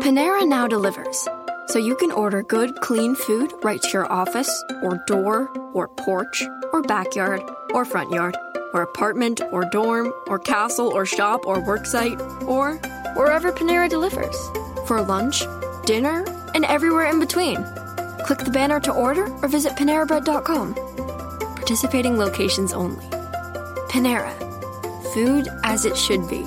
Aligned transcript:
Panera 0.00 0.46
now 0.46 0.68
delivers, 0.68 1.26
so 1.66 1.80
you 1.80 1.96
can 1.96 2.12
order 2.12 2.44
good, 2.44 2.80
clean 2.80 3.16
food 3.16 3.52
right 3.64 3.82
to 3.82 3.88
your 3.90 4.10
office, 4.12 4.64
or 4.80 5.02
door, 5.08 5.48
or 5.74 5.88
porch, 5.88 6.44
or 6.72 6.82
backyard, 6.82 7.42
or 7.74 7.84
front 7.84 8.12
yard, 8.12 8.36
or 8.72 8.82
apartment, 8.82 9.40
or 9.50 9.64
dorm, 9.72 10.12
or 10.28 10.38
castle, 10.38 10.86
or 10.86 11.04
shop, 11.04 11.44
or 11.46 11.56
worksite, 11.56 12.20
or 12.46 12.76
wherever 13.16 13.50
Panera 13.50 13.88
delivers. 13.88 14.36
For 14.86 15.02
lunch, 15.02 15.42
dinner, 15.84 16.24
and 16.54 16.64
everywhere 16.64 17.06
in 17.06 17.18
between. 17.18 17.56
Click 18.24 18.38
the 18.38 18.52
banner 18.52 18.78
to 18.80 18.92
order 18.92 19.26
or 19.42 19.48
visit 19.48 19.72
PaneraBread.com. 19.72 20.74
Participating 21.56 22.16
locations 22.16 22.72
only. 22.72 23.04
Panera. 23.90 24.32
Food 25.12 25.48
as 25.64 25.84
it 25.84 25.96
should 25.96 26.28
be. 26.28 26.46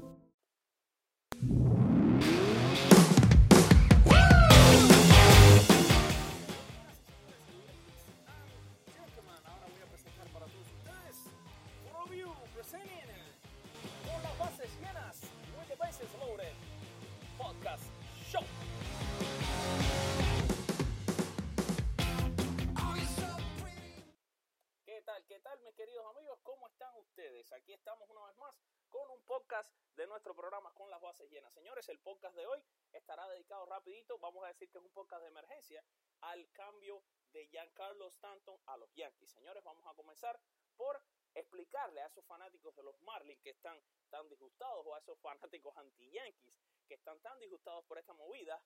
Bases 31.11 31.29
llenas. 31.29 31.53
Señores, 31.53 31.89
el 31.89 31.99
podcast 31.99 32.33
de 32.37 32.45
hoy 32.47 32.63
estará 32.93 33.27
dedicado 33.27 33.65
rapidito, 33.65 34.17
vamos 34.19 34.45
a 34.45 34.47
decir 34.47 34.69
que 34.69 34.77
es 34.77 34.83
un 34.85 34.91
podcast 34.91 35.21
de 35.21 35.27
emergencia, 35.27 35.83
al 36.21 36.49
cambio 36.53 37.03
de 37.33 37.45
Giancarlo 37.47 38.07
Stanton 38.07 38.57
a 38.67 38.77
los 38.77 38.89
Yankees. 38.93 39.29
Señores, 39.29 39.61
vamos 39.61 39.85
a 39.85 39.93
comenzar 39.93 40.39
por 40.77 41.03
explicarle 41.33 41.99
a 42.01 42.05
esos 42.07 42.25
fanáticos 42.25 42.73
de 42.77 42.83
los 42.83 42.97
Marlins 43.01 43.41
que 43.41 43.49
están 43.49 43.77
tan 44.09 44.29
disgustados 44.29 44.85
o 44.87 44.95
a 44.95 44.99
esos 44.99 45.19
fanáticos 45.19 45.75
anti-Yankees 45.75 46.57
que 46.87 46.93
están 46.93 47.19
tan 47.19 47.37
disgustados 47.39 47.83
por 47.83 47.97
esta 47.97 48.13
movida. 48.13 48.63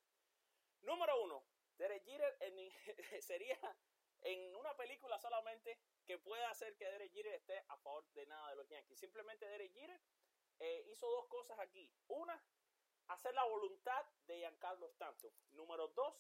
Número 0.82 1.24
uno, 1.24 1.44
Derek 1.78 2.04
Jeter 2.04 2.38
en- 2.42 2.70
sería 3.24 3.58
en 4.22 4.56
una 4.56 4.78
película 4.78 5.18
solamente 5.18 5.80
que 6.06 6.20
pueda 6.20 6.48
hacer 6.52 6.76
que 6.78 6.86
Derek 6.86 7.12
Jeter 7.12 7.34
esté 7.34 7.58
a 7.70 7.78
favor 7.78 8.06
de 8.14 8.28
nada 8.28 8.52
de 8.52 8.56
los 8.58 8.68
Yankees. 8.68 9.00
Simplemente 9.00 9.48
Derek 9.48 9.74
Jeter 9.74 10.00
eh, 10.60 10.84
hizo 10.88 11.10
dos 11.10 11.28
cosas 11.28 11.60
aquí. 11.60 11.92
Una, 12.08 12.42
hacer 13.08 13.34
la 13.34 13.44
voluntad 13.44 14.06
de 14.28 14.38
Giancarlo 14.38 14.88
Stanton. 14.88 15.32
Número 15.52 15.88
dos, 15.90 16.16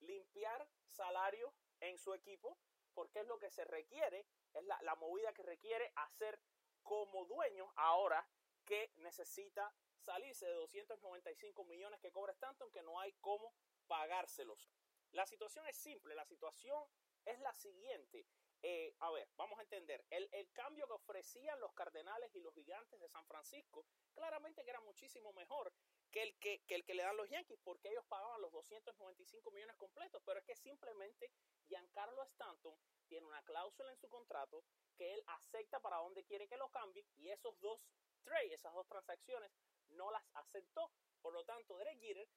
limpiar 0.00 0.68
salario 0.86 1.52
en 1.80 1.98
su 1.98 2.12
equipo, 2.14 2.58
porque 2.94 3.20
es 3.20 3.26
lo 3.26 3.38
que 3.38 3.50
se 3.50 3.64
requiere, 3.64 4.26
es 4.52 4.64
la, 4.64 4.94
movida 4.96 5.32
que 5.32 5.42
requiere 5.42 5.92
hacer 5.96 6.40
como 6.82 7.24
dueño 7.24 7.72
ahora 7.76 8.26
que 8.64 8.92
necesita 8.96 9.74
salirse 9.98 10.46
de 10.46 10.52
295 10.54 11.64
millones 11.64 12.00
que 12.00 12.12
cobra 12.12 12.32
Stanton, 12.32 12.70
que 12.70 12.82
no 12.82 12.98
hay 13.00 13.12
cómo 13.20 13.54
pagárselos. 13.86 14.70
La 15.12 15.26
situación 15.26 15.66
es 15.66 15.76
simple, 15.76 16.14
la 16.14 16.24
situación 16.24 16.82
es 17.24 17.38
la 17.40 17.52
siguiente. 17.52 18.26
Eh, 18.62 18.94
a 19.00 19.10
ver, 19.10 19.26
vamos 19.36 19.58
a 19.58 19.62
entender. 19.62 20.04
El, 20.10 20.28
el 20.32 20.50
cambio 20.52 20.86
que 20.86 20.92
ofrecían 20.92 21.58
los 21.60 21.72
Cardenales 21.72 22.34
y 22.34 22.40
los 22.40 22.54
Gigantes 22.54 23.00
de 23.00 23.08
San 23.08 23.24
Francisco, 23.26 23.86
claramente 24.14 24.62
que 24.64 24.70
era 24.70 24.80
muchísimo 24.80 25.32
mejor 25.32 25.72
que 26.10 26.22
el 26.22 26.34
que, 26.38 26.60
que 26.66 26.74
el 26.74 26.84
que 26.84 26.94
le 26.94 27.02
dan 27.02 27.16
los 27.16 27.28
Yankees, 27.30 27.58
porque 27.62 27.88
ellos 27.88 28.04
pagaban 28.08 28.40
los 28.42 28.52
295 28.52 29.50
millones 29.50 29.76
completos. 29.76 30.22
Pero 30.24 30.40
es 30.40 30.44
que 30.44 30.56
simplemente 30.56 31.30
Giancarlo 31.68 32.22
Stanton 32.24 32.76
tiene 33.06 33.26
una 33.26 33.42
cláusula 33.42 33.90
en 33.90 33.98
su 33.98 34.08
contrato 34.08 34.62
que 34.96 35.14
él 35.14 35.22
acepta 35.28 35.80
para 35.80 35.96
donde 35.96 36.24
quiere 36.24 36.46
que 36.46 36.56
lo 36.56 36.68
cambie 36.68 37.06
y 37.16 37.30
esos 37.30 37.58
dos 37.60 37.80
trades, 38.22 38.52
esas 38.52 38.74
dos 38.74 38.86
transacciones, 38.86 39.50
no 39.88 40.10
las 40.10 40.22
aceptó. 40.34 40.92
Por 41.22 41.32
lo 41.32 41.44
tanto, 41.44 41.76
Derek 41.78 41.98
Jeter 41.98 42.28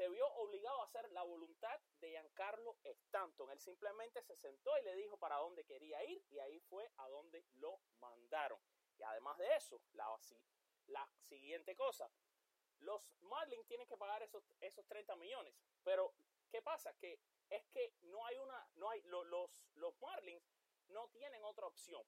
se 0.00 0.08
vio 0.08 0.26
obligado 0.36 0.80
a 0.80 0.84
hacer 0.84 1.12
la 1.12 1.22
voluntad 1.22 1.78
de 2.00 2.08
Giancarlo 2.12 2.78
Stanton. 2.84 3.50
Él 3.50 3.60
simplemente 3.60 4.22
se 4.22 4.34
sentó 4.34 4.70
y 4.78 4.82
le 4.84 4.94
dijo 4.96 5.18
para 5.18 5.36
dónde 5.36 5.62
quería 5.66 6.02
ir 6.04 6.24
y 6.30 6.38
ahí 6.38 6.58
fue 6.58 6.90
a 6.96 7.06
donde 7.10 7.44
lo 7.56 7.82
mandaron. 7.98 8.58
Y 8.96 9.02
además 9.02 9.36
de 9.36 9.54
eso, 9.54 9.78
la, 9.92 10.08
la 10.86 11.06
siguiente 11.20 11.76
cosa, 11.76 12.10
los 12.78 13.12
Marlins 13.20 13.66
tienen 13.66 13.86
que 13.86 13.98
pagar 13.98 14.22
esos, 14.22 14.42
esos 14.60 14.86
30 14.86 15.16
millones. 15.16 15.54
Pero, 15.84 16.14
¿qué 16.50 16.62
pasa? 16.62 16.94
Que 16.96 17.20
es 17.50 17.66
que 17.66 17.92
no 18.00 18.24
hay 18.24 18.38
una, 18.38 18.70
no 18.76 18.88
hay, 18.88 19.02
lo- 19.02 19.24
los, 19.24 19.50
los 19.74 19.94
Marlins 20.00 20.50
no 20.88 21.10
tienen 21.10 21.44
otra 21.44 21.66
opción. 21.66 22.02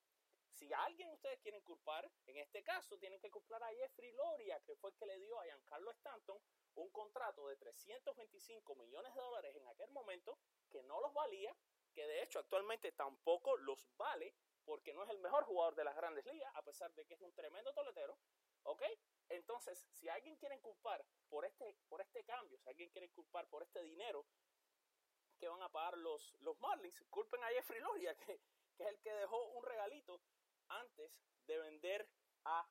Si 0.52 0.72
alguien 0.72 1.10
ustedes 1.10 1.40
quieren 1.40 1.62
culpar, 1.62 2.10
en 2.26 2.36
este 2.36 2.62
caso 2.62 2.98
tienen 2.98 3.20
que 3.20 3.30
culpar 3.30 3.62
a 3.62 3.74
Jeffrey 3.74 4.12
Loria, 4.12 4.60
que 4.60 4.76
fue 4.76 4.90
el 4.90 4.96
que 4.96 5.06
le 5.06 5.18
dio 5.18 5.40
a 5.40 5.44
Giancarlo 5.44 5.90
Stanton 5.90 6.38
un 6.74 6.90
contrato 6.90 7.48
de 7.48 7.56
325 7.56 8.74
millones 8.76 9.14
de 9.14 9.20
dólares 9.20 9.56
en 9.56 9.66
aquel 9.68 9.90
momento, 9.90 10.38
que 10.70 10.82
no 10.84 11.00
los 11.00 11.12
valía, 11.12 11.54
que 11.94 12.06
de 12.06 12.22
hecho 12.22 12.38
actualmente 12.38 12.92
tampoco 12.92 13.56
los 13.58 13.88
vale, 13.96 14.34
porque 14.64 14.94
no 14.94 15.02
es 15.02 15.10
el 15.10 15.18
mejor 15.18 15.44
jugador 15.44 15.74
de 15.74 15.84
las 15.84 15.96
grandes 15.96 16.24
ligas, 16.26 16.54
a 16.54 16.62
pesar 16.62 16.92
de 16.94 17.04
que 17.04 17.14
es 17.14 17.20
un 17.20 17.32
tremendo 17.34 17.72
toletero, 17.74 18.18
¿ok? 18.64 18.82
Entonces, 19.28 19.86
si 19.90 20.08
alguien 20.08 20.36
quiere 20.36 20.60
culpar 20.60 21.04
por 21.28 21.44
este, 21.44 21.76
por 21.88 22.00
este 22.00 22.24
cambio, 22.24 22.58
si 22.58 22.68
alguien 22.68 22.90
quiere 22.90 23.10
culpar 23.10 23.48
por 23.48 23.62
este 23.62 23.82
dinero 23.82 24.24
que 25.38 25.48
van 25.48 25.62
a 25.62 25.68
pagar 25.68 25.98
los, 25.98 26.34
los 26.40 26.58
Marlins, 26.60 27.02
culpen 27.10 27.42
a 27.42 27.48
Jeffrey 27.48 27.80
Loria, 27.80 28.14
que, 28.26 28.40
que 28.76 28.84
es 28.84 28.88
el 28.88 29.00
que 29.00 29.12
dejó 29.12 29.42
un 29.48 29.64
regalito 29.64 30.20
antes 30.80 31.22
de 31.46 31.58
vender 31.58 32.08
a 32.44 32.68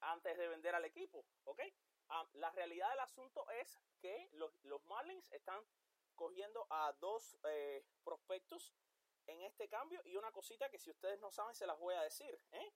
antes 0.00 0.36
de 0.36 0.48
vender 0.48 0.74
al 0.74 0.84
equipo, 0.84 1.24
¿ok? 1.44 1.60
Ah, 2.08 2.28
la 2.34 2.50
realidad 2.50 2.90
del 2.90 3.00
asunto 3.00 3.48
es 3.50 3.78
que 4.00 4.28
los, 4.32 4.52
los 4.64 4.84
Marlins 4.86 5.30
están 5.30 5.64
cogiendo 6.16 6.66
a 6.70 6.92
dos 6.94 7.38
eh, 7.44 7.86
prospectos 8.04 8.74
en 9.26 9.40
este 9.42 9.68
cambio 9.68 10.02
y 10.04 10.16
una 10.16 10.32
cosita 10.32 10.68
que 10.70 10.78
si 10.78 10.90
ustedes 10.90 11.20
no 11.20 11.30
saben 11.30 11.54
se 11.54 11.66
las 11.66 11.78
voy 11.78 11.94
a 11.94 12.02
decir, 12.02 12.36
¿eh? 12.50 12.72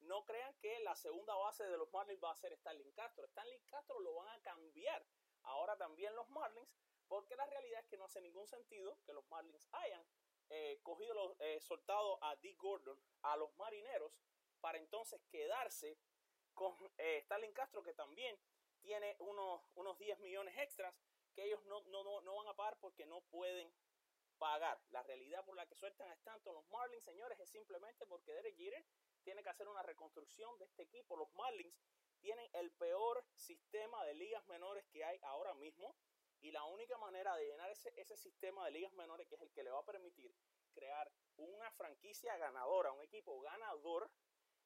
No 0.00 0.24
crean 0.24 0.54
que 0.54 0.80
la 0.80 0.96
segunda 0.96 1.34
base 1.34 1.64
de 1.64 1.76
los 1.76 1.92
Marlins 1.92 2.22
va 2.24 2.30
a 2.30 2.36
ser 2.36 2.54
Stanley 2.54 2.90
Castro. 2.92 3.26
Stanley 3.26 3.60
Castro 3.66 4.00
lo 4.00 4.14
van 4.14 4.28
a 4.28 4.40
cambiar 4.40 5.06
ahora 5.42 5.76
también 5.76 6.14
los 6.16 6.28
Marlins 6.30 6.74
porque 7.06 7.36
la 7.36 7.44
realidad 7.46 7.80
es 7.80 7.86
que 7.88 7.98
no 7.98 8.04
hace 8.04 8.20
ningún 8.22 8.46
sentido 8.46 8.98
que 9.04 9.12
los 9.12 9.28
Marlins 9.28 9.68
hayan 9.72 10.06
eh, 10.50 10.80
cogido, 10.82 11.14
los, 11.14 11.36
eh, 11.40 11.60
a 12.22 12.36
Dick 12.36 12.58
Gordon 12.58 12.98
a 13.22 13.36
los 13.36 13.54
marineros 13.56 14.12
para 14.60 14.78
entonces 14.78 15.20
quedarse 15.30 15.96
con 16.54 16.74
eh, 16.98 17.18
Stalin 17.18 17.52
Castro 17.52 17.82
que 17.82 17.94
también 17.94 18.38
tiene 18.80 19.16
unos, 19.20 19.62
unos 19.74 19.98
10 19.98 20.18
millones 20.20 20.56
extras 20.58 20.94
que 21.32 21.44
ellos 21.44 21.64
no, 21.66 21.82
no, 21.84 22.02
no, 22.02 22.20
no 22.22 22.36
van 22.36 22.48
a 22.48 22.56
pagar 22.56 22.78
porque 22.80 23.06
no 23.06 23.20
pueden 23.22 23.72
pagar. 24.38 24.80
La 24.90 25.02
realidad 25.02 25.44
por 25.44 25.54
la 25.54 25.66
que 25.66 25.76
sueltan 25.76 26.10
a 26.10 26.14
Stanton 26.14 26.54
los 26.54 26.68
Marlins, 26.70 27.04
señores, 27.04 27.38
es 27.38 27.48
simplemente 27.50 28.06
porque 28.06 28.32
Derek 28.32 28.56
Jeter 28.56 28.84
tiene 29.22 29.42
que 29.42 29.50
hacer 29.50 29.68
una 29.68 29.82
reconstrucción 29.82 30.58
de 30.58 30.64
este 30.64 30.82
equipo. 30.82 31.16
Los 31.16 31.32
Marlins 31.34 31.78
tienen 32.18 32.48
el 32.54 32.72
peor 32.72 33.24
sistema 33.34 34.04
de 34.04 34.14
ligas 34.14 34.46
menores 34.48 34.84
que 34.86 35.04
hay 35.04 35.18
ahora 35.22 35.54
mismo 35.54 35.94
y 36.42 36.50
la 36.50 36.64
única 36.64 36.96
manera 36.98 37.36
de 37.36 37.46
llenar 37.46 37.70
ese, 37.70 37.92
ese 37.96 38.16
sistema 38.16 38.64
de 38.64 38.72
ligas 38.72 38.92
menores, 38.94 39.26
que 39.28 39.34
es 39.34 39.42
el 39.42 39.52
que 39.52 39.62
le 39.62 39.70
va 39.70 39.80
a 39.80 39.84
permitir 39.84 40.34
crear 40.72 41.10
una 41.36 41.70
franquicia 41.72 42.36
ganadora, 42.36 42.92
un 42.92 43.02
equipo 43.02 43.40
ganador, 43.40 44.10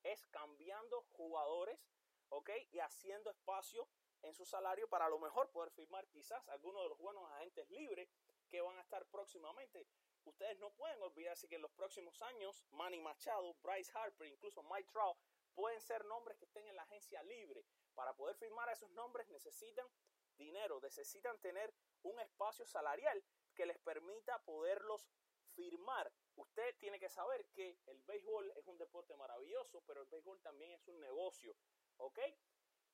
es 0.03 0.27
cambiando 0.29 1.03
jugadores, 1.13 1.81
¿ok? 2.29 2.51
Y 2.71 2.79
haciendo 2.79 3.31
espacio 3.31 3.89
en 4.23 4.35
su 4.35 4.45
salario 4.45 4.89
para 4.89 5.07
a 5.07 5.09
lo 5.09 5.19
mejor 5.19 5.51
poder 5.51 5.71
firmar 5.71 6.07
quizás 6.09 6.47
algunos 6.49 6.83
de 6.83 6.89
los 6.91 6.99
buenos 6.99 7.31
agentes 7.33 7.69
libres 7.71 8.09
que 8.49 8.61
van 8.61 8.79
a 8.79 8.83
estar 8.83 9.05
próximamente. 9.07 9.87
Ustedes 10.25 10.59
no 10.59 10.71
pueden 10.73 11.03
olvidarse 11.03 11.49
que 11.49 11.57
en 11.57 11.63
los 11.63 11.73
próximos 11.73 12.21
años 12.23 12.65
Manny 12.71 13.01
Machado, 13.01 13.55
Bryce 13.63 13.93
Harper, 13.95 14.27
incluso 14.27 14.63
Mike 14.63 14.89
Trout 14.91 15.19
pueden 15.55 15.81
ser 15.81 16.05
nombres 16.07 16.39
que 16.39 16.47
estén 16.47 16.67
en 16.67 16.77
la 16.77 16.83
agencia 16.83 17.23
libre. 17.23 17.65
Para 17.95 18.15
poder 18.15 18.37
firmar 18.37 18.69
a 18.69 18.73
esos 18.73 18.91
nombres 18.93 19.29
necesitan 19.29 19.87
dinero, 20.37 20.81
necesitan 20.81 21.39
tener 21.41 21.73
un 22.03 22.19
espacio 22.21 22.67
salarial 22.67 23.25
que 23.55 23.67
les 23.67 23.79
permita 23.79 24.43
poderlos 24.45 25.09
firmar. 25.55 26.13
Usted 26.37 26.77
tiene 26.79 26.99
que 26.99 27.09
saber 27.09 27.47
que 27.55 27.79
el 27.87 28.03
béisbol 28.03 28.53
es 28.57 28.67
un 28.67 28.79
deporte 28.79 29.15
maravilloso, 29.17 29.83
pero 29.87 30.03
el 30.03 30.09
béisbol 30.09 30.41
también 30.41 30.73
es 30.73 30.87
un 30.89 31.01
negocio, 31.01 31.57
¿ok? 31.99 32.19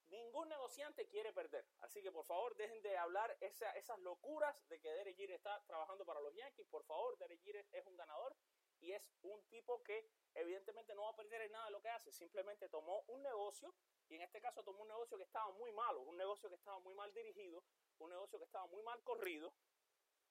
Ningún 0.08 0.48
negociante 0.48 1.06
quiere 1.06 1.32
perder. 1.32 1.64
Así 1.78 2.02
que 2.02 2.10
por 2.10 2.24
favor 2.24 2.56
dejen 2.56 2.82
de 2.82 2.96
hablar 2.96 3.36
esa, 3.40 3.70
esas 3.72 3.98
locuras 4.00 4.56
de 4.68 4.80
que 4.80 4.90
Derek 4.90 5.16
Jeter 5.16 5.36
está 5.36 5.62
trabajando 5.66 6.04
para 6.04 6.20
los 6.20 6.34
Yankees. 6.34 6.66
Por 6.66 6.84
favor, 6.84 7.16
Derek 7.18 7.40
Jeter 7.42 7.66
es 7.70 7.86
un 7.86 7.96
ganador 7.96 8.36
y 8.80 8.92
es 8.92 9.10
un 9.22 9.42
tipo 9.48 9.82
que 9.82 10.08
evidentemente 10.34 10.94
no 10.94 11.02
va 11.02 11.10
a 11.10 11.16
perder 11.16 11.42
en 11.42 11.52
nada 11.52 11.66
de 11.66 11.72
lo 11.72 11.80
que 11.80 11.88
hace. 11.88 12.12
Simplemente 12.12 12.68
tomó 12.68 13.04
un 13.08 13.22
negocio 13.22 13.74
y 14.08 14.16
en 14.16 14.22
este 14.22 14.40
caso 14.40 14.62
tomó 14.64 14.82
un 14.82 14.88
negocio 14.88 15.16
que 15.16 15.24
estaba 15.24 15.50
muy 15.52 15.72
malo, 15.72 16.00
un 16.02 16.16
negocio 16.16 16.48
que 16.48 16.56
estaba 16.56 16.78
muy 16.80 16.94
mal 16.94 17.12
dirigido, 17.12 17.64
un 17.98 18.10
negocio 18.10 18.38
que 18.38 18.44
estaba 18.44 18.66
muy 18.66 18.82
mal 18.82 19.02
corrido 19.02 19.54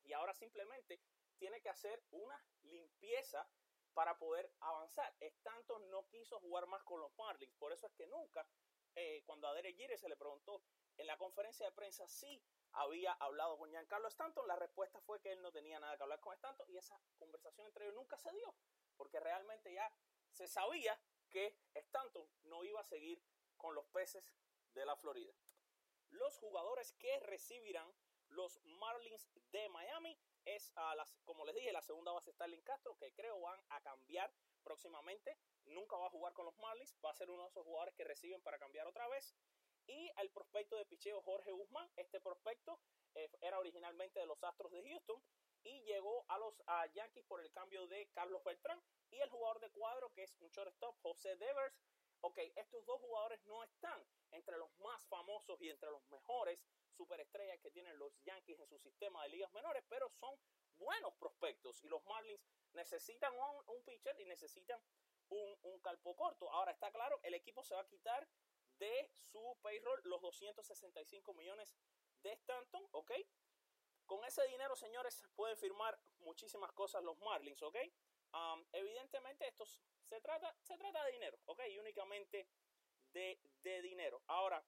y 0.04 0.14
ahora 0.14 0.34
simplemente 0.34 1.02
tiene 1.38 1.62
que 1.62 1.70
hacer 1.70 2.04
una 2.12 2.44
limpieza 2.64 3.48
para 3.94 4.18
poder 4.18 4.52
avanzar. 4.60 5.16
Stanton 5.20 5.90
no 5.90 6.08
quiso 6.08 6.40
jugar 6.40 6.68
más 6.68 6.84
con 6.84 7.00
los 7.00 7.14
Marlins, 7.18 7.56
por 7.56 7.72
eso 7.72 7.88
es 7.88 7.94
que 7.94 8.08
nunca, 8.08 8.48
eh, 8.96 9.24
cuando 9.26 9.48
a 9.48 9.54
Derek 9.54 9.98
se 9.98 10.10
le 10.10 10.18
preguntó 10.18 10.64
en 10.98 11.08
la 11.08 11.18
conferencia 11.18 11.66
de 11.66 11.72
prensa 11.72 12.08
si 12.08 12.44
había 12.74 13.14
hablado 13.14 13.58
con 13.58 13.70
Giancarlo 13.70 14.08
Stanton, 14.08 14.48
la 14.48 14.56
respuesta 14.56 15.00
fue 15.02 15.20
que 15.22 15.32
él 15.32 15.42
no 15.42 15.52
tenía 15.52 15.80
nada 15.80 15.98
que 15.98 16.04
hablar 16.04 16.20
con 16.20 16.34
Stanton 16.34 16.70
y 16.70 16.78
esa 16.78 17.00
conversación 17.18 17.68
entre 17.68 17.86
ellos 17.86 17.96
nunca 17.96 18.18
se 18.18 18.32
dio, 18.32 18.56
porque 18.98 19.20
realmente 19.20 19.74
ya 19.74 19.92
se 20.32 20.48
sabía 20.48 21.00
que 21.30 21.58
Stanton 21.74 22.28
no 22.44 22.64
iba 22.64 22.80
a 22.80 22.84
seguir 22.84 23.24
con 23.58 23.76
los 23.76 23.86
peces 23.88 24.34
de 24.74 24.86
la 24.86 24.96
Florida. 24.96 25.34
Los 26.10 26.38
jugadores 26.38 26.94
que 26.94 27.20
recibirán 27.22 27.94
los 28.30 28.60
Marlins 28.64 29.30
de 29.52 29.70
Miami 29.70 30.18
es, 30.46 30.72
a 30.76 30.96
las, 30.96 31.14
como 31.26 31.46
les 31.46 31.56
dije, 31.56 31.72
la 31.72 31.82
segunda 31.82 32.12
base 32.12 32.32
Starling 32.32 32.62
Castro, 32.62 32.96
que 32.98 33.14
creo 33.14 33.40
van 33.42 33.62
a 33.70 33.82
cambiar 33.82 34.32
próximamente. 34.64 35.38
Nunca 35.66 35.98
va 35.98 36.08
a 36.08 36.10
jugar 36.10 36.34
con 36.34 36.46
los 36.46 36.58
Marlins, 36.58 36.96
va 37.04 37.12
a 37.12 37.14
ser 37.14 37.30
uno 37.30 37.44
de 37.44 37.50
esos 37.50 37.64
jugadores 37.64 37.94
que 37.96 38.04
reciben 38.04 38.42
para 38.42 38.58
cambiar 38.58 38.88
otra 38.88 39.08
vez. 39.08 39.36
Y 39.90 40.12
el 40.18 40.30
prospecto 40.30 40.76
de 40.76 40.86
picheo 40.86 41.20
Jorge 41.24 41.52
Guzmán, 41.52 41.90
este 41.96 42.22
prospecto 42.22 42.80
eh, 43.16 43.28
era 43.42 43.58
originalmente 43.58 44.20
de 44.20 44.28
los 44.28 44.44
Astros 44.44 44.72
de 44.72 44.84
Houston 44.84 45.20
y 45.64 45.82
llegó 45.82 46.26
a 46.28 46.38
los 46.38 46.54
a 46.68 46.86
Yankees 46.94 47.26
por 47.26 47.42
el 47.42 47.52
cambio 47.52 47.88
de 47.88 48.08
Carlos 48.14 48.44
Beltrán. 48.44 48.80
Y 49.10 49.20
el 49.20 49.30
jugador 49.32 49.60
de 49.60 49.72
cuadro, 49.72 50.14
que 50.14 50.22
es 50.22 50.38
un 50.42 50.50
shortstop, 50.50 50.96
José 51.02 51.36
Devers. 51.38 51.76
Ok, 52.22 52.38
estos 52.56 52.86
dos 52.86 53.02
jugadores 53.02 53.44
no 53.46 53.64
están 53.64 54.06
entre 54.30 54.58
los 54.58 54.70
más 54.80 55.04
famosos 55.08 55.60
y 55.60 55.70
entre 55.70 55.90
los 55.90 56.08
mejores 56.12 56.60
superestrellas 56.92 57.60
que 57.60 57.72
tienen 57.72 57.98
los 57.98 58.14
Yankees 58.26 58.60
en 58.60 58.68
su 58.68 58.78
sistema 58.78 59.24
de 59.24 59.30
ligas 59.30 59.52
menores, 59.54 59.84
pero 59.90 60.08
son 60.20 60.38
buenos 60.78 61.16
prospectos 61.16 61.82
y 61.84 61.88
los 61.88 62.06
Marlins 62.06 62.46
necesitan 62.74 63.34
un, 63.68 63.84
pitcher 63.86 64.20
y 64.20 64.26
necesitan 64.26 64.80
un, 65.30 65.58
un, 65.64 65.80
calpo 65.80 66.16
corto. 66.16 66.52
Ahora 66.52 66.74
está 66.74 66.92
claro, 66.92 67.20
el 67.24 67.34
equipo 67.34 67.64
se 67.64 67.74
va 67.74 67.82
a 67.82 67.88
quitar 67.88 68.28
de 68.80 69.12
su 69.32 69.58
payroll 69.62 70.02
los 70.06 70.22
265 70.22 71.34
millones 71.34 71.76
de 72.24 72.32
Stanton, 72.32 72.88
¿ok? 72.92 73.12
Con 74.06 74.24
ese 74.26 74.46
dinero, 74.48 74.76
señores, 74.76 75.24
pueden 75.36 75.58
firmar 75.58 76.00
muchísimas 76.20 76.72
cosas 76.72 77.04
los 77.04 77.18
Marlins, 77.20 77.62
¿ok? 77.62 77.78
Um, 78.34 78.66
evidentemente, 78.74 79.48
esto 79.48 79.66
se 79.66 80.22
trata, 80.22 80.56
se 80.62 80.78
trata 80.78 81.04
de 81.06 81.12
dinero, 81.12 81.40
¿ok? 81.46 81.62
Y 81.70 81.78
únicamente 81.78 82.48
de, 83.14 83.40
de 83.62 83.82
dinero. 83.82 84.22
Ahora, 84.28 84.64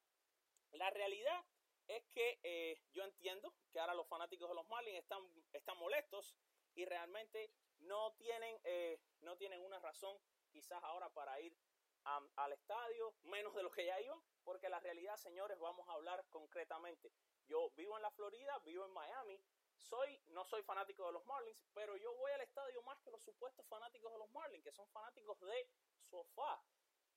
la 0.72 0.90
realidad 0.90 1.44
es 1.88 2.06
que 2.08 2.40
eh, 2.44 2.82
yo 2.92 3.04
entiendo 3.04 3.54
que 3.72 3.80
ahora 3.80 3.94
los 3.94 4.08
fanáticos 4.08 4.48
de 4.50 4.56
los 4.56 4.68
Marlins 4.68 5.00
están, 5.00 5.22
están 5.52 5.78
molestos 5.78 6.36
y 6.74 6.86
realmente 6.86 7.52
no 7.80 8.14
tienen, 8.14 8.60
eh, 8.64 9.00
no 9.22 9.36
tienen 9.38 9.62
una 9.62 9.80
razón 9.80 10.18
quizás 10.50 10.82
ahora 10.84 11.10
para 11.10 11.40
ir 11.40 11.56
al 12.04 12.52
estadio, 12.54 13.14
menos 13.24 13.54
de 13.56 13.64
lo 13.64 13.72
que 13.72 13.86
ya 13.86 14.00
iban, 14.02 14.20
porque 14.44 14.70
la 14.70 14.80
realidad, 14.80 15.18
señores, 15.18 15.60
vamos 15.60 15.88
a 15.88 15.94
hablar 15.94 16.26
concretamente. 16.30 17.12
Yo 17.48 17.70
vivo 17.72 17.96
en 17.98 18.02
la 18.02 18.12
Florida, 18.12 18.58
vivo 18.60 18.86
en 18.86 18.92
Miami, 18.92 19.40
soy, 19.78 20.22
no 20.28 20.46
soy 20.46 20.64
fanático 20.64 21.06
de 21.06 21.12
los 21.12 21.26
Marlins, 21.26 21.58
pero 21.74 21.98
yo 21.98 22.14
voy 22.16 22.32
al 22.32 22.42
estadio 22.42 22.82
más 22.84 23.00
que 23.02 23.12
los 23.12 23.22
supuestos 23.24 23.66
fanáticos 23.68 24.12
de 24.12 24.20
los 24.20 24.32
Marlins, 24.32 24.64
que 24.64 24.72
son 24.72 24.88
fanáticos 24.90 25.40
de 25.42 25.68
sofá. 26.10 26.62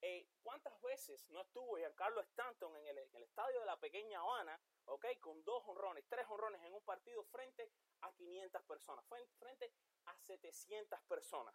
Eh, 0.01 0.29
¿Cuántas 0.43 0.79
veces 0.83 1.31
no 1.31 1.41
estuvo 1.41 1.77
Giancarlo 1.79 2.21
Stanton 2.21 2.77
en 2.77 2.87
el, 2.89 2.99
en 2.99 3.17
el, 3.17 3.23
estadio 3.23 3.61
de 3.61 3.67
la 3.67 3.79
pequeña 3.81 4.21
Habana, 4.21 4.61
ok, 4.87 5.07
con 5.21 5.43
dos 5.45 5.63
honrones, 5.67 6.05
tres 6.09 6.27
honrones 6.29 6.63
en 6.63 6.75
un 6.75 6.83
partido 6.83 7.25
frente 7.25 7.71
a 8.03 8.13
500 8.13 8.63
personas, 8.65 9.05
frente 9.39 9.73
a 10.05 10.15
700 10.15 11.01
personas, 11.03 11.55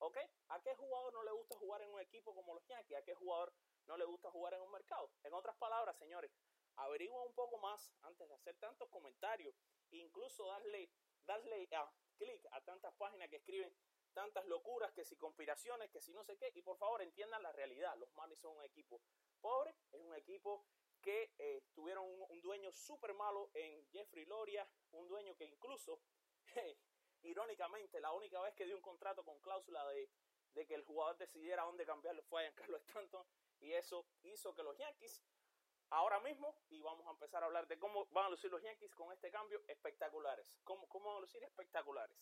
ok? 0.00 0.18
¿A 0.48 0.60
qué 0.62 0.74
jugador 0.74 1.12
no 1.12 1.22
le 1.22 1.32
gusta 1.32 1.56
jugar 1.56 1.82
en 1.82 1.90
un 1.92 2.00
equipo 2.00 2.34
como 2.34 2.54
los 2.54 2.66
Yankees? 2.66 2.98
¿A 2.98 3.02
qué 3.02 3.14
jugador 3.14 3.52
no 3.86 3.96
le 3.96 4.04
gusta 4.04 4.30
jugar 4.30 4.54
en 4.54 4.62
un 4.62 4.70
mercado? 4.70 5.10
En 5.22 5.32
otras 5.34 5.56
palabras, 5.56 5.96
señores, 5.96 6.30
averigua 6.76 7.22
un 7.22 7.34
poco 7.34 7.58
más 7.58 7.94
antes 8.02 8.28
de 8.28 8.34
hacer 8.34 8.56
tantos 8.56 8.88
comentarios, 8.88 9.54
incluso 9.90 10.46
darle, 10.46 10.90
darle 11.24 11.68
a 11.72 11.90
clic 12.16 12.46
a 12.52 12.60
tantas 12.62 12.94
páginas 12.94 13.28
que 13.28 13.36
escriben 13.36 13.74
tantas 14.12 14.44
locuras, 14.46 14.92
que 14.92 15.04
si 15.04 15.16
conspiraciones, 15.16 15.90
que 15.90 16.00
si 16.00 16.12
no 16.12 16.24
sé 16.24 16.36
qué, 16.36 16.50
y 16.54 16.62
por 16.62 16.76
favor 16.76 17.00
entiendan 17.02 17.42
la 17.42 17.52
realidad, 17.52 17.96
los 17.96 18.12
Marlins 18.14 18.40
son 18.40 18.56
un 18.56 18.64
equipo 18.64 19.00
pobre, 19.40 19.74
es 19.92 20.00
un 20.00 20.14
equipo 20.14 20.66
que 21.00 21.32
eh, 21.38 21.62
tuvieron 21.74 22.04
un, 22.04 22.26
un 22.28 22.40
dueño 22.42 22.72
súper 22.72 23.14
malo 23.14 23.50
en 23.54 23.86
Jeffrey 23.90 24.26
Loria, 24.26 24.68
un 24.92 25.08
dueño 25.08 25.36
que 25.36 25.44
incluso, 25.44 26.00
irónicamente, 27.22 28.00
la 28.00 28.12
única 28.12 28.40
vez 28.40 28.54
que 28.54 28.64
dio 28.64 28.76
un 28.76 28.82
contrato 28.82 29.24
con 29.24 29.38
cláusula 29.40 29.86
de, 29.88 30.10
de 30.54 30.66
que 30.66 30.74
el 30.74 30.82
jugador 30.82 31.16
decidiera 31.16 31.64
dónde 31.64 31.84
cambiarlo 31.84 32.22
fue 32.22 32.42
a 32.42 32.44
Giancarlo 32.44 32.76
Stanton, 32.86 33.26
y 33.60 33.72
eso 33.72 34.06
hizo 34.22 34.54
que 34.54 34.62
los 34.62 34.76
Yankees 34.76 35.22
ahora 35.90 36.20
mismo, 36.20 36.56
y 36.68 36.82
vamos 36.82 37.06
a 37.06 37.10
empezar 37.10 37.42
a 37.42 37.46
hablar 37.46 37.66
de 37.66 37.78
cómo 37.78 38.06
van 38.10 38.26
a 38.26 38.30
lucir 38.30 38.50
los 38.50 38.62
Yankees 38.62 38.94
con 38.94 39.12
este 39.12 39.30
cambio, 39.30 39.62
espectaculares. 39.66 40.46
¿Cómo, 40.64 40.88
cómo 40.88 41.08
van 41.08 41.18
a 41.18 41.20
lucir 41.20 41.42
espectaculares? 41.42 42.16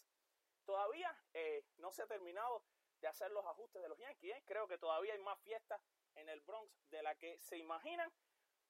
Todavía 0.64 1.14
eh, 1.34 1.64
no 1.76 1.92
se 1.92 2.02
ha 2.02 2.06
terminado 2.06 2.64
de 3.00 3.08
hacer 3.08 3.30
los 3.30 3.44
ajustes 3.46 3.80
de 3.82 3.88
los 3.88 3.98
Yankees. 3.98 4.36
¿eh? 4.36 4.42
Creo 4.46 4.66
que 4.66 4.78
todavía 4.78 5.12
hay 5.12 5.20
más 5.20 5.38
fiestas 5.40 5.80
en 6.14 6.28
el 6.28 6.40
Bronx 6.40 6.70
de 6.90 7.02
la 7.02 7.14
que 7.16 7.38
se 7.38 7.56
imaginan, 7.58 8.12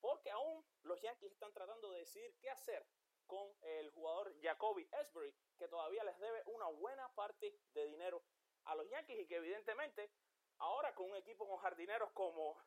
porque 0.00 0.30
aún 0.30 0.64
los 0.82 1.00
Yankees 1.00 1.32
están 1.32 1.52
tratando 1.52 1.90
de 1.90 2.00
decidir 2.00 2.34
qué 2.38 2.50
hacer 2.50 2.86
con 3.28 3.54
el 3.60 3.90
jugador 3.90 4.34
Jacoby 4.40 4.88
Esbury, 4.90 5.32
que 5.56 5.68
todavía 5.68 6.02
les 6.02 6.18
debe 6.18 6.42
una 6.46 6.66
buena 6.66 7.14
parte 7.14 7.54
de 7.74 7.86
dinero 7.86 8.24
a 8.64 8.74
los 8.74 8.88
Yankees 8.88 9.20
y 9.20 9.26
que 9.26 9.36
evidentemente 9.36 10.10
ahora 10.58 10.94
con 10.94 11.10
un 11.10 11.16
equipo 11.16 11.46
con 11.46 11.58
jardineros 11.58 12.10
como 12.12 12.58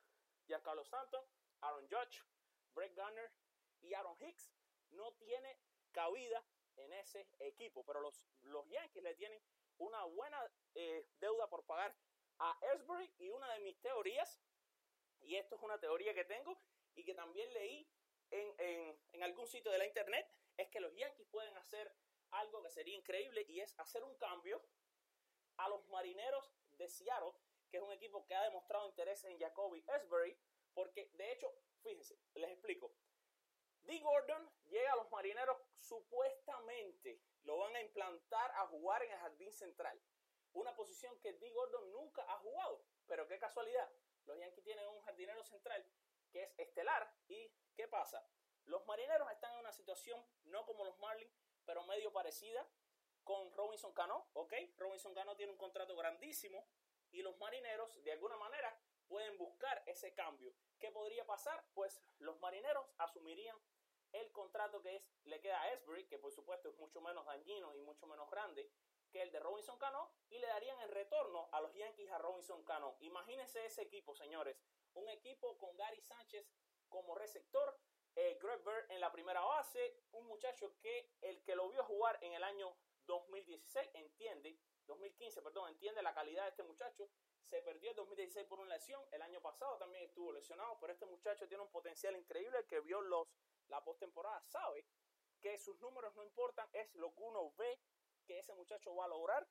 Giancarlo 0.46 0.84
Stanton, 0.84 1.26
Aaron 1.62 1.88
Judge, 1.90 2.24
Brett 2.74 2.94
Garner 2.96 3.32
y 3.82 3.94
Aaron 3.94 4.16
Hicks, 4.22 4.54
no 4.92 5.14
tiene 5.14 5.60
cabida 5.92 6.44
en 6.78 6.94
ese 6.94 7.28
equipo. 7.40 7.84
Pero 7.86 8.00
los, 8.00 8.28
los 8.42 8.68
Yankees 8.70 9.04
le 9.04 9.16
tienen 9.16 9.42
una 9.78 10.04
buena 10.06 10.40
eh, 10.76 11.08
deuda 11.20 11.50
por 11.50 11.66
pagar 11.66 11.94
a 12.40 12.58
Esbury 12.74 13.12
y 13.18 13.30
una 13.30 13.52
de 13.54 13.60
mis 13.62 13.80
teorías, 13.82 14.40
y 15.22 15.36
esto 15.36 15.56
es 15.56 15.62
una 15.62 15.80
teoría 15.80 16.14
que 16.14 16.26
tengo 16.26 16.60
y 16.96 17.04
que 17.04 17.14
también 17.14 17.52
leí 17.54 17.88
en, 18.32 19.00
en 19.12 19.24
algún 19.24 19.48
sitio 19.48 19.72
de 19.72 19.78
la 19.78 19.86
internet, 19.86 20.28
es 20.62 20.70
que 20.70 20.80
los 20.80 20.94
Yankees 20.96 21.28
pueden 21.28 21.56
hacer 21.58 21.94
algo 22.32 22.62
que 22.62 22.70
sería 22.70 22.96
increíble 22.96 23.46
y 23.48 23.60
es 23.60 23.78
hacer 23.80 24.04
un 24.04 24.16
cambio 24.18 24.64
a 25.58 25.70
los 25.70 25.86
marineros 25.90 26.54
de 26.72 26.88
Seattle, 26.88 27.34
que 27.70 27.78
es 27.78 27.84
un 27.84 27.92
equipo 27.92 28.26
que 28.26 28.36
ha 28.36 28.44
demostrado 28.44 28.88
interés 28.88 29.24
en 29.26 29.38
Jacoby 29.38 29.84
Esbury, 29.88 30.38
porque 30.74 31.10
de 31.14 31.32
hecho, 31.34 31.54
fíjense, 31.82 32.18
les 32.36 32.52
explico. 32.52 32.94
D. 33.84 34.00
Gordon 34.00 34.50
llega 34.70 34.94
a 34.94 34.96
los 34.96 35.10
marineros 35.12 35.58
supuestamente 35.80 37.22
lo 37.44 37.58
van 37.58 37.76
a 37.76 37.82
implantar 37.82 38.52
a 38.52 38.68
jugar 38.68 39.04
en 39.04 39.12
el 39.12 39.18
jardín 39.18 39.52
central. 39.52 40.00
Una 40.54 40.76
posición 40.76 41.18
que 41.20 41.34
D. 41.34 41.50
Gordon 41.52 41.92
nunca 41.92 42.24
ha 42.28 42.38
jugado. 42.38 42.84
Pero 43.08 43.28
qué 43.28 43.40
casualidad. 43.40 43.92
Los 44.26 44.38
Yankees 44.38 44.64
tienen 44.64 44.88
un 44.88 45.02
jardinero 45.02 45.44
central 45.44 45.86
que 46.32 46.44
es 46.44 46.54
estelar. 46.60 47.12
¿Y 47.28 47.52
qué 47.76 47.88
pasa? 47.88 48.26
Los 48.66 48.86
marineros 48.86 49.30
están 49.32 49.54
en 49.54 49.60
una 49.60 49.72
situación 49.72 50.24
no 50.46 50.66
como 50.66 50.86
los 50.86 50.98
Marlins, 51.00 51.32
pero 51.66 51.84
medio 51.84 52.12
parecida 52.12 52.68
con 53.24 53.52
Robinson 53.54 53.94
Cano. 53.94 54.28
¿Ok? 54.34 54.54
Robinson 54.78 55.14
Cano 55.14 55.36
tiene 55.36 55.52
un 55.52 55.58
contrato 55.58 55.96
grandísimo 55.96 56.68
y 57.12 57.22
los 57.22 57.38
marineros 57.38 58.04
de 58.04 58.12
alguna 58.12 58.38
manera 58.38 58.78
pueden 59.08 59.38
buscar 59.38 59.84
ese 59.86 60.14
cambio. 60.14 60.54
¿Qué 60.80 60.92
podría 60.92 61.26
pasar? 61.26 61.64
Pues 61.74 62.02
los 62.20 62.40
marineros 62.40 62.86
asumirían 62.98 63.58
el 64.14 64.32
contrato 64.32 64.82
que 64.82 64.96
es, 64.96 65.04
le 65.24 65.40
queda 65.40 65.62
a 65.62 65.72
Esbury, 65.74 66.08
que 66.08 66.18
por 66.18 66.32
supuesto 66.32 66.70
es 66.70 66.78
mucho 66.78 67.02
menos 67.02 67.26
dañino 67.26 67.74
y 67.76 67.82
mucho 67.82 68.08
menos 68.08 68.30
grande 68.30 68.70
que 69.12 69.22
el 69.22 69.32
de 69.32 69.40
Robinson 69.40 69.78
Cano, 69.78 70.10
y 70.30 70.40
le 70.40 70.48
darían 70.48 70.80
el 70.80 70.90
retorno 70.90 71.50
a 71.52 71.60
los 71.60 71.74
Yankees 71.74 72.10
a 72.12 72.18
Robinson 72.18 72.64
Cano. 72.64 72.96
Imagínense 73.02 73.66
ese 73.66 73.82
equipo, 73.82 74.16
señores. 74.16 74.58
Un 74.94 75.10
equipo 75.10 75.58
con 75.58 75.76
Gary 75.76 76.02
Sánchez 76.02 76.50
como 76.88 77.14
receptor, 77.16 77.78
eh, 78.16 78.38
Greg 78.42 78.64
Bird 78.64 78.92
en 78.92 79.00
la 79.00 79.12
primera 79.12 79.42
base, 79.42 80.04
un 80.12 80.26
muchacho 80.28 80.78
que 80.82 81.12
el 81.22 81.42
que 81.44 81.56
lo 81.56 81.70
vio 81.70 81.84
jugar 81.84 82.18
en 82.22 82.34
el 82.34 82.44
año 82.44 82.76
2016 83.06 83.90
entiende, 83.94 84.58
2015, 84.86 85.42
perdón, 85.42 85.70
entiende 85.70 86.02
la 86.02 86.14
calidad 86.14 86.44
de 86.44 86.50
este 86.50 86.64
muchacho. 86.64 87.10
Se 87.44 87.62
perdió 87.62 87.90
en 87.90 87.96
2016 87.96 88.46
por 88.48 88.60
una 88.60 88.76
lesión, 88.76 89.04
el 89.12 89.22
año 89.22 89.42
pasado 89.42 89.78
también 89.78 90.04
estuvo 90.04 90.32
lesionado, 90.32 90.78
pero 90.80 90.94
este 90.94 91.06
muchacho 91.06 91.48
tiene 91.48 91.64
un 91.64 91.72
potencial 91.72 92.16
increíble, 92.16 92.60
el 92.60 92.68
que 92.68 92.80
vio 92.82 93.02
los, 93.02 93.28
la 93.68 93.84
postemporada 93.84 94.42
sabe 94.42 94.86
que 95.42 95.58
sus 95.58 95.80
números 95.80 96.14
no 96.16 96.24
importan, 96.24 96.70
es 96.72 96.94
lo 96.96 97.14
que 97.14 97.24
uno 97.24 97.52
ve 97.58 97.80
que 98.26 98.40
ese 98.40 98.54
muchacho 98.54 98.96
va 98.96 99.06
a 99.06 99.10
lograr. 99.10 99.48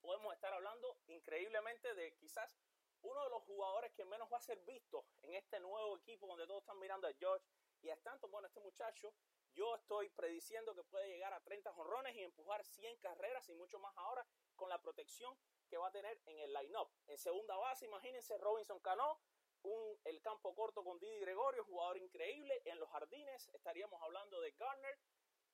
Podemos 0.00 0.32
estar 0.34 0.52
hablando 0.52 0.98
increíblemente 1.06 1.94
de 1.94 2.14
quizás 2.16 2.56
uno 3.02 3.22
de 3.22 3.30
los 3.30 3.42
jugadores 3.42 3.92
que 3.92 4.04
menos 4.04 4.32
va 4.32 4.38
a 4.38 4.42
ser 4.42 4.58
visto 4.60 5.06
en 5.22 5.34
este 5.34 5.60
nuevo 5.60 5.96
equipo 5.98 6.26
donde 6.26 6.46
todos 6.46 6.62
están 6.62 6.78
mirando 6.78 7.06
a 7.06 7.12
George 7.12 7.44
y 7.84 7.90
a 7.90 7.96
tanto 7.96 8.28
Bueno, 8.28 8.48
este 8.48 8.60
muchacho, 8.60 9.14
yo 9.52 9.74
estoy 9.74 10.08
prediciendo 10.08 10.74
que 10.74 10.82
puede 10.82 11.08
llegar 11.08 11.32
a 11.32 11.40
30 11.40 11.72
jonrones 11.72 12.16
y 12.16 12.22
empujar 12.22 12.64
100 12.64 12.96
carreras 12.98 13.48
y 13.48 13.54
mucho 13.54 13.78
más 13.78 13.96
ahora 13.96 14.26
con 14.56 14.68
la 14.68 14.80
protección 14.80 15.36
que 15.68 15.76
va 15.76 15.88
a 15.88 15.92
tener 15.92 16.20
en 16.26 16.38
el 16.40 16.52
line-up. 16.52 16.90
En 17.06 17.18
segunda 17.18 17.56
base, 17.56 17.84
imagínense 17.84 18.38
Robinson 18.38 18.80
Cano, 18.80 19.20
un, 19.62 20.00
el 20.04 20.20
campo 20.20 20.54
corto 20.54 20.82
con 20.82 20.98
Didi 20.98 21.20
Gregorio, 21.20 21.64
jugador 21.64 21.98
increíble. 21.98 22.62
En 22.64 22.78
los 22.80 22.88
jardines 22.90 23.48
estaríamos 23.52 24.00
hablando 24.02 24.40
de 24.40 24.52
Garner, 24.52 24.98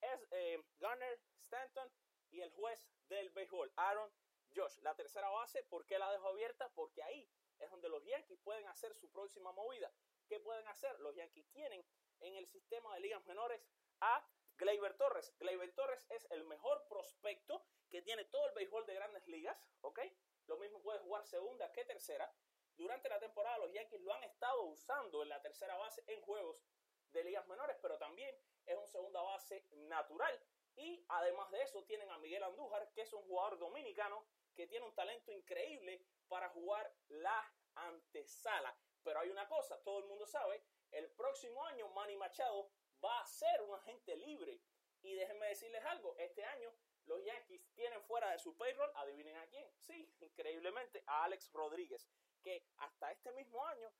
es, 0.01 0.27
eh, 0.31 0.63
Garner, 0.79 1.19
Stanton 1.43 1.91
y 2.31 2.41
el 2.41 2.49
juez 2.51 2.89
del 3.09 3.29
béisbol, 3.31 3.71
Aaron 3.75 4.11
Josh. 4.55 4.79
La 4.79 4.95
tercera 4.95 5.29
base, 5.29 5.63
¿por 5.63 5.85
qué 5.85 5.99
la 5.99 6.11
dejo 6.11 6.29
abierta? 6.29 6.69
Porque 6.73 7.03
ahí 7.03 7.29
es 7.59 7.69
donde 7.69 7.89
los 7.89 8.03
Yankees 8.03 8.39
pueden 8.39 8.67
hacer 8.67 8.95
su 8.95 9.09
próxima 9.11 9.51
movida. 9.51 9.91
¿Qué 10.27 10.39
pueden 10.39 10.67
hacer? 10.67 10.97
Los 11.01 11.13
Yankees 11.15 11.49
tienen 11.51 11.85
en 12.21 12.35
el 12.35 12.47
sistema 12.47 12.93
de 12.95 13.01
ligas 13.01 13.25
menores 13.25 13.67
a 13.99 14.25
Gleyber 14.57 14.93
Torres. 14.95 15.33
Gleyber 15.39 15.73
Torres 15.73 16.05
es 16.09 16.27
el 16.31 16.43
mejor 16.45 16.85
prospecto 16.87 17.65
que 17.89 18.01
tiene 18.01 18.25
todo 18.25 18.47
el 18.47 18.53
béisbol 18.53 18.85
de 18.85 18.95
grandes 18.95 19.27
ligas, 19.27 19.71
¿ok? 19.81 19.99
Lo 20.47 20.57
mismo 20.57 20.81
puede 20.81 20.99
jugar 20.99 21.25
segunda 21.25 21.71
que 21.71 21.85
tercera. 21.85 22.31
Durante 22.75 23.09
la 23.09 23.19
temporada 23.19 23.57
los 23.59 23.71
Yankees 23.73 24.01
lo 24.01 24.13
han 24.13 24.23
estado 24.23 24.63
usando 24.63 25.23
en 25.23 25.29
la 25.29 25.41
tercera 25.41 25.75
base 25.75 26.03
en 26.07 26.21
juegos 26.21 26.63
de 27.11 27.23
ligas 27.23 27.47
menores, 27.47 27.77
pero 27.81 27.97
también 27.97 28.35
es 28.65 28.77
un 28.77 28.87
segunda 28.87 29.21
base 29.21 29.65
natural. 29.71 30.41
Y 30.75 31.03
además 31.09 31.51
de 31.51 31.61
eso 31.61 31.83
tienen 31.83 32.09
a 32.09 32.17
Miguel 32.19 32.43
Andújar, 32.43 32.91
que 32.93 33.01
es 33.01 33.13
un 33.13 33.23
jugador 33.23 33.59
dominicano 33.59 34.25
que 34.55 34.67
tiene 34.67 34.85
un 34.85 34.95
talento 34.95 35.31
increíble 35.31 36.05
para 36.27 36.49
jugar 36.49 36.93
la 37.09 37.53
antesala. 37.75 38.75
Pero 39.03 39.19
hay 39.19 39.29
una 39.29 39.47
cosa, 39.47 39.81
todo 39.83 39.99
el 39.99 40.05
mundo 40.05 40.25
sabe 40.25 40.63
el 40.91 41.09
próximo 41.11 41.63
año 41.65 41.87
Manny 41.89 42.17
Machado 42.17 42.69
va 43.03 43.21
a 43.21 43.25
ser 43.25 43.61
un 43.61 43.73
agente 43.75 44.15
libre. 44.15 44.61
Y 45.01 45.13
déjenme 45.15 45.47
decirles 45.47 45.83
algo, 45.85 46.15
este 46.17 46.43
año 46.43 46.71
los 47.05 47.23
Yankees 47.23 47.73
tienen 47.73 48.01
fuera 48.03 48.29
de 48.31 48.39
su 48.39 48.55
payroll, 48.55 48.91
adivinen 48.95 49.35
a 49.37 49.47
quién, 49.47 49.67
sí, 49.79 50.15
increíblemente 50.19 51.03
a 51.07 51.23
Alex 51.23 51.51
Rodríguez, 51.51 52.07
que 52.43 52.67
hasta 52.77 53.11
este 53.11 53.31
mismo 53.31 53.65
año 53.65 53.91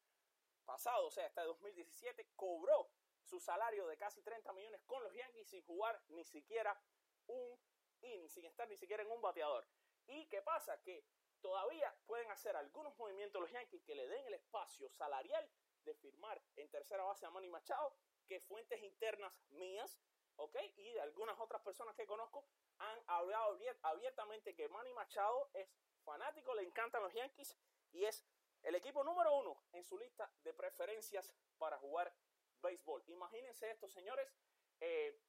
pasado, 0.66 1.08
o 1.08 1.12
sea, 1.12 1.26
hasta 1.26 1.44
2017, 1.44 2.30
cobró 2.36 2.92
su 3.24 3.40
salario 3.40 3.88
de 3.88 3.98
casi 3.98 4.22
30 4.22 4.54
millones 4.54 4.82
con 4.84 5.04
los 5.04 5.14
Yankees 5.14 5.48
sin 5.48 5.64
jugar 5.64 6.00
ni 6.10 6.24
siquiera 6.24 6.80
un 7.28 7.60
in, 8.02 8.30
sin 8.30 8.46
estar 8.46 8.68
ni 8.68 8.78
siquiera 8.78 9.04
en 9.04 9.12
un 9.12 9.22
bateador. 9.22 9.68
¿Y 10.08 10.26
qué 10.28 10.42
pasa? 10.42 10.82
Que 10.82 11.04
todavía 11.42 11.96
pueden 12.06 12.30
hacer 12.30 12.56
algunos 12.56 12.96
movimientos 12.98 13.42
los 13.42 13.52
Yankees 13.52 13.84
que 13.84 13.96
le 13.96 14.08
den 14.08 14.26
el 14.28 14.36
espacio 14.36 14.90
salarial 14.90 15.50
de 15.84 15.94
firmar 15.96 16.42
en 16.56 16.70
tercera 16.70 17.04
base 17.04 17.26
a 17.26 17.30
Manny 17.30 17.50
Machado, 17.50 17.96
que 18.28 18.40
fuentes 18.40 18.82
internas 18.82 19.40
mías, 19.50 20.00
¿ok? 20.38 20.56
Y 20.78 20.94
de 20.94 21.02
algunas 21.02 21.40
otras 21.40 21.62
personas 21.62 21.96
que 21.96 22.06
conozco 22.06 22.46
han 22.78 23.04
hablado 23.08 23.58
abiertamente 23.84 24.56
que 24.56 24.70
Manny 24.70 24.94
Machado 24.94 25.50
es 25.54 25.70
fanático, 26.04 26.54
le 26.56 26.64
encantan 26.64 27.04
los 27.04 27.14
Yankees 27.14 27.58
y 27.92 28.06
es 28.06 28.26
el 28.64 28.76
equipo 28.76 29.04
número 29.04 29.36
uno 29.36 29.62
en 29.72 29.84
su 29.84 29.98
lista 29.98 30.32
de 30.44 30.54
preferencias 30.54 31.34
para 31.58 31.78
jugar 31.78 32.14
béisbol. 32.62 33.04
Imagínense 33.08 33.70
esto, 33.70 33.88
señores. 33.88 34.32
Eh, 34.80 35.20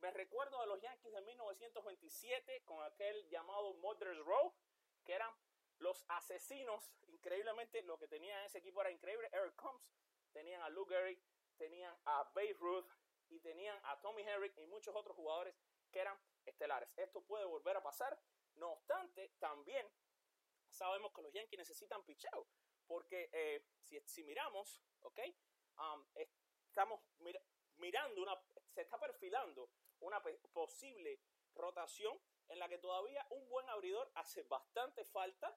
me 0.00 0.10
recuerdo 0.10 0.60
de 0.60 0.66
los 0.66 0.80
Yankees 0.80 1.12
de 1.12 1.20
1927 1.22 2.62
con 2.64 2.82
aquel 2.82 3.28
llamado 3.28 3.74
Mother's 3.74 4.18
Row, 4.24 4.54
que 5.04 5.14
eran 5.14 5.34
los 5.78 6.04
asesinos, 6.08 6.92
increíblemente, 7.18 7.82
lo 7.82 7.98
que 7.98 8.08
tenían 8.08 8.44
ese 8.44 8.58
equipo 8.58 8.80
era 8.80 8.90
increíble. 8.90 9.28
Eric 9.32 9.56
Combs, 9.56 9.90
tenían 10.32 10.62
a 10.62 10.68
Lou 10.68 10.86
Gehrig, 10.86 11.20
tenían 11.56 11.94
a 12.04 12.24
Babe 12.34 12.56
Ruth 12.58 12.86
y 13.28 13.40
tenían 13.40 13.78
a 13.84 14.00
Tommy 14.00 14.22
Henry 14.22 14.52
y 14.56 14.66
muchos 14.66 14.94
otros 14.94 15.16
jugadores 15.16 15.54
que 15.90 16.00
eran 16.00 16.18
estelares. 16.46 16.92
Esto 16.96 17.22
puede 17.22 17.44
volver 17.44 17.76
a 17.76 17.82
pasar. 17.82 18.18
No 18.54 18.72
obstante, 18.72 19.34
también 19.38 19.86
sabemos 20.70 21.12
que 21.12 21.22
los 21.22 21.32
Yankees 21.32 21.58
necesitan 21.58 22.04
picheo. 22.04 22.46
Porque 22.86 23.28
eh, 23.32 23.66
si, 24.06 24.24
miramos, 24.24 24.82
¿ok? 25.00 25.20
Um, 25.78 26.06
estamos 26.68 27.00
mirando 27.76 28.22
una, 28.22 28.40
se 28.70 28.82
está 28.82 28.98
perfilando 28.98 29.70
una 30.00 30.22
posible 30.52 31.20
rotación 31.54 32.18
en 32.48 32.58
la 32.58 32.68
que 32.68 32.78
todavía 32.78 33.26
un 33.30 33.46
buen 33.48 33.68
abridor 33.68 34.10
hace 34.14 34.42
bastante 34.44 35.04
falta 35.04 35.54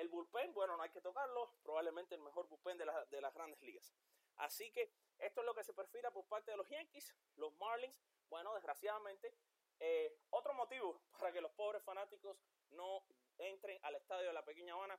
el 0.00 0.08
bullpen, 0.08 0.54
bueno, 0.54 0.78
no 0.78 0.82
hay 0.82 0.90
que 0.90 1.02
tocarlo, 1.02 1.52
probablemente 1.62 2.14
el 2.14 2.22
mejor 2.22 2.48
bullpen 2.48 2.78
de, 2.78 2.86
de 3.10 3.20
las 3.20 3.34
grandes 3.34 3.60
ligas. 3.60 3.94
Así 4.36 4.72
que 4.72 4.90
esto 5.18 5.40
es 5.40 5.46
lo 5.46 5.54
que 5.54 5.62
se 5.62 5.74
perfila 5.74 6.10
por 6.10 6.26
parte 6.26 6.50
de 6.50 6.56
los 6.56 6.66
Yankees, 6.68 7.14
los 7.36 7.52
Marlins. 7.56 7.94
Bueno, 8.30 8.54
desgraciadamente, 8.54 9.34
eh, 9.78 10.18
otro 10.30 10.54
motivo 10.54 11.02
para 11.18 11.32
que 11.32 11.42
los 11.42 11.52
pobres 11.52 11.82
fanáticos 11.82 12.38
no 12.70 13.04
entren 13.36 13.78
al 13.82 13.96
estadio 13.96 14.28
de 14.28 14.32
la 14.32 14.44
Pequeña 14.44 14.72
Habana 14.72 14.98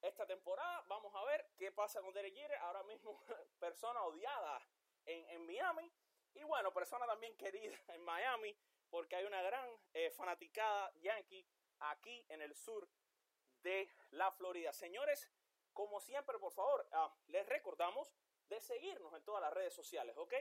esta 0.00 0.26
temporada. 0.26 0.84
Vamos 0.86 1.14
a 1.14 1.24
ver 1.24 1.50
qué 1.58 1.70
pasa 1.70 2.00
con 2.00 2.14
Derek 2.14 2.34
Jeter, 2.34 2.56
ahora 2.58 2.82
mismo 2.84 3.22
persona 3.60 4.02
odiada 4.04 4.66
en, 5.04 5.28
en, 5.28 5.46
Miami 5.46 5.92
y 6.32 6.44
bueno, 6.44 6.72
persona 6.72 7.06
también 7.06 7.36
querida 7.36 7.76
en 7.88 8.02
Miami 8.02 8.56
porque 8.88 9.16
hay 9.16 9.26
una 9.26 9.42
gran 9.42 9.68
eh, 9.92 10.10
fanaticada 10.10 10.90
yankee 10.94 11.46
aquí 11.80 12.24
en 12.30 12.40
el 12.40 12.54
sur 12.54 12.88
de 13.68 13.86
la 14.12 14.30
Florida. 14.32 14.72
Señores, 14.72 15.30
como 15.74 16.00
siempre, 16.00 16.38
por 16.38 16.52
favor, 16.52 16.88
ah, 16.92 17.14
les 17.26 17.46
recordamos 17.46 18.10
de 18.48 18.58
seguirnos 18.60 19.12
en 19.12 19.22
todas 19.24 19.42
las 19.42 19.52
redes 19.52 19.74
sociales, 19.74 20.16
¿ok? 20.16 20.32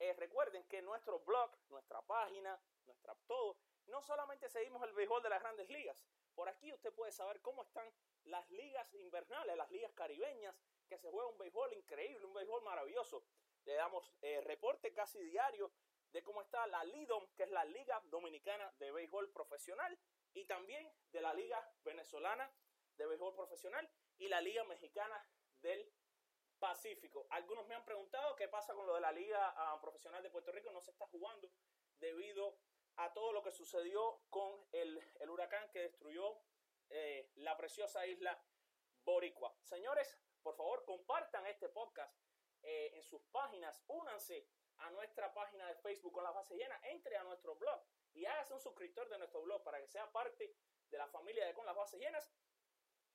Eh, 0.00 0.12
recuerden 0.14 0.64
que 0.64 0.82
nuestro 0.82 1.20
blog, 1.20 1.50
nuestra 1.68 2.02
página, 2.02 2.60
nuestra 2.86 3.14
todo, 3.28 3.56
no 3.86 4.02
solamente 4.02 4.48
seguimos 4.48 4.82
el 4.82 4.92
béisbol 4.92 5.22
de 5.22 5.28
las 5.28 5.40
grandes 5.40 5.70
ligas, 5.70 6.04
por 6.34 6.48
aquí 6.48 6.72
usted 6.72 6.92
puede 6.92 7.12
saber 7.12 7.40
cómo 7.42 7.62
están 7.62 7.88
las 8.24 8.50
ligas 8.50 8.92
invernales, 8.94 9.56
las 9.56 9.70
ligas 9.70 9.92
caribeñas, 9.92 10.56
que 10.88 10.98
se 10.98 11.08
juega 11.08 11.28
un 11.28 11.38
béisbol 11.38 11.72
increíble, 11.74 12.26
un 12.26 12.34
béisbol 12.34 12.62
maravilloso. 12.62 13.24
Le 13.66 13.74
damos 13.74 14.12
eh, 14.20 14.40
reporte 14.40 14.92
casi 14.92 15.22
diario 15.22 15.70
de 16.10 16.24
cómo 16.24 16.42
está 16.42 16.66
la 16.66 16.82
LIDOM, 16.82 17.24
que 17.36 17.44
es 17.44 17.50
la 17.50 17.64
Liga 17.64 18.00
Dominicana 18.06 18.72
de 18.78 18.90
Béisbol 18.90 19.30
Profesional, 19.30 19.96
y 20.34 20.44
también 20.44 20.92
de 21.12 21.20
la 21.20 21.32
Liga 21.32 21.72
Venezolana 21.84 22.52
de 22.96 23.06
Béisbol 23.06 23.34
Profesional 23.34 23.88
y 24.18 24.28
la 24.28 24.40
Liga 24.40 24.64
Mexicana 24.64 25.24
del 25.60 25.90
Pacífico. 26.58 27.26
Algunos 27.30 27.66
me 27.66 27.74
han 27.74 27.84
preguntado 27.84 28.36
qué 28.36 28.48
pasa 28.48 28.74
con 28.74 28.86
lo 28.86 28.94
de 28.94 29.00
la 29.00 29.12
Liga 29.12 29.54
ah, 29.56 29.80
Profesional 29.80 30.22
de 30.22 30.30
Puerto 30.30 30.52
Rico. 30.52 30.70
No 30.70 30.80
se 30.80 30.90
está 30.90 31.06
jugando 31.06 31.50
debido 31.98 32.58
a 32.96 33.12
todo 33.12 33.32
lo 33.32 33.42
que 33.42 33.50
sucedió 33.50 34.22
con 34.30 34.66
el, 34.72 35.00
huracán 35.28 35.70
que 35.70 35.80
destruyó 35.80 36.38
eh, 36.90 37.30
la 37.36 37.56
preciosa 37.56 38.06
isla 38.06 38.40
Boricua. 39.04 39.54
Señores, 39.62 40.18
por 40.42 40.54
favor, 40.54 40.84
compartan 40.84 41.46
este 41.46 41.68
podcast 41.68 42.16
eh, 42.64 42.92
en 42.94 43.02
sus 43.02 43.22
páginas. 43.26 43.82
Únanse 43.88 44.48
a 44.78 44.90
nuestra 44.90 45.32
página 45.32 45.66
de 45.68 45.76
Facebook 45.76 46.12
con 46.12 46.24
la 46.24 46.30
base 46.30 46.56
llena. 46.56 46.78
Entre 46.84 47.16
a 47.16 47.24
nuestro 47.24 47.56
blog 47.56 47.80
y 48.14 48.26
hágase 48.26 48.54
un 48.54 48.60
suscriptor 48.60 49.08
de 49.08 49.18
nuestro 49.18 49.42
blog 49.42 49.62
para 49.62 49.80
que 49.80 49.88
sea 49.88 50.10
parte 50.12 50.56
de 50.88 50.98
la 50.98 51.08
familia 51.08 51.46
de 51.46 51.54
Con 51.54 51.66
las 51.66 51.74
Bases 51.74 52.00
Llenas. 52.00 52.30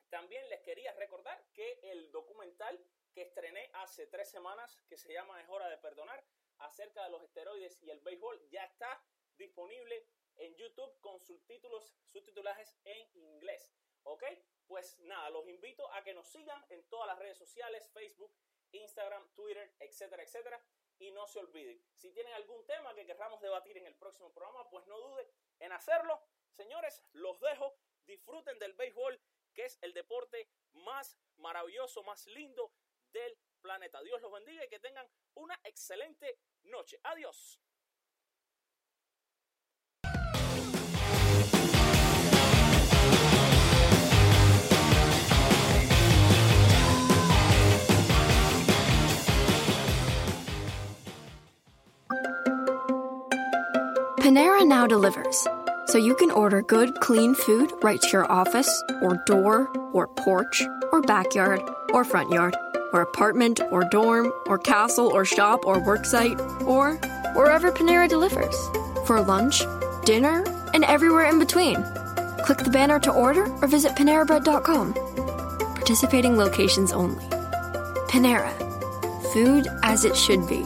También 0.10 0.48
les 0.50 0.62
quería 0.62 0.92
recordar 0.94 1.46
que 1.54 1.80
el 1.84 2.12
documental 2.12 2.84
que 3.14 3.22
estrené 3.22 3.70
hace 3.74 4.08
tres 4.08 4.30
semanas, 4.30 4.82
que 4.88 4.98
se 4.98 5.14
llama 5.14 5.42
Es 5.42 5.50
hora 5.50 5.70
de 5.70 5.78
perdonar, 5.78 6.24
acerca 6.58 7.04
de 7.04 7.12
los 7.12 7.24
esteroides 7.24 7.82
y 7.82 7.90
el 7.90 8.02
béisbol, 8.02 8.50
ya 8.50 8.66
está 8.66 9.02
disponible 9.38 10.08
en 10.36 10.56
YouTube 10.56 11.00
con 11.00 11.20
subtítulos, 11.20 11.96
subtitulajes 12.04 12.76
en 12.84 13.10
inglés. 13.14 13.74
¿Ok? 14.04 14.24
Pues 14.68 15.00
nada, 15.00 15.30
los 15.30 15.48
invito 15.48 15.92
a 15.94 16.04
que 16.04 16.14
nos 16.14 16.28
sigan 16.28 16.64
en 16.70 16.88
todas 16.90 17.08
las 17.08 17.20
redes 17.20 17.38
sociales, 17.38 17.90
Facebook, 17.92 18.34
Instagram, 18.72 19.28
Twitter, 19.34 19.76
etcétera, 19.80 20.24
etcétera 20.24 20.64
y 21.00 21.12
no 21.12 21.26
se 21.28 21.40
olviden. 21.40 21.82
Si 21.94 22.12
tienen 22.12 22.34
algún 22.34 22.66
tema 22.66 22.94
que 22.94 23.06
querramos 23.06 23.42
debatir 23.42 23.78
en 23.78 23.88
el 23.88 23.96
próximo 23.96 24.32
programa, 24.34 24.70
pues 24.70 24.86
no 24.88 25.00
dude 25.00 25.32
en 25.60 25.72
hacerlo. 25.72 26.22
Señores, 26.52 27.04
los 27.14 27.40
dejo. 27.40 27.78
Disfruten 28.06 28.58
del 28.60 28.74
béisbol, 28.74 29.22
que 29.54 29.66
es 29.66 29.78
el 29.82 29.94
deporte 29.94 30.50
más 30.74 31.18
maravilloso, 31.38 32.04
más 32.04 32.26
lindo 32.28 32.74
del 33.12 33.38
planeta. 33.62 34.02
Dios 34.02 34.22
los 34.22 34.32
bendiga 34.32 34.66
y 34.66 34.70
que 34.70 34.80
tengan 34.80 35.08
una 35.36 35.60
excelente 35.64 36.40
noche. 36.64 37.00
Adiós. 37.04 37.62
Panera 54.20 54.68
now 54.68 54.86
delivers, 54.86 55.48
so 55.86 55.98
you 55.98 56.14
can 56.14 56.30
order 56.30 56.62
good, 56.62 57.00
clean 57.00 57.34
food 57.34 57.72
right 57.82 58.02
to 58.02 58.10
your 58.10 58.30
office, 58.30 58.84
or 59.02 59.24
door, 59.26 59.70
or 59.94 60.08
porch, 60.08 60.62
or 60.92 61.02
backyard, 61.02 61.62
or 61.94 62.04
front 62.04 62.30
yard, 62.30 62.54
or 62.92 63.00
apartment, 63.02 63.62
or 63.72 63.86
dorm, 63.86 64.34
or 64.46 64.58
castle, 64.58 65.08
or 65.08 65.24
shop, 65.24 65.66
or 65.66 65.78
worksite, 65.78 66.38
or 66.68 66.96
wherever 67.34 67.72
Panera 67.72 68.10
delivers. 68.10 68.56
For 69.08 69.22
lunch, 69.22 69.64
dinner, 70.04 70.44
and 70.74 70.84
everywhere 70.84 71.30
in 71.30 71.40
between. 71.40 71.82
Click 72.44 72.58
the 72.58 72.72
banner 72.72 73.00
to 73.00 73.12
order 73.12 73.46
or 73.62 73.68
visit 73.68 73.94
PaneraBread.com. 73.96 74.94
Participating 75.76 76.36
locations 76.36 76.92
only. 76.92 77.24
Panera. 78.10 78.52
Food 79.32 79.68
as 79.84 80.04
it 80.04 80.18
should 80.18 80.46
be. 80.50 80.66